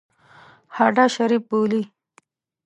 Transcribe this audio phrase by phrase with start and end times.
[0.77, 1.81] هډه شریف بولي.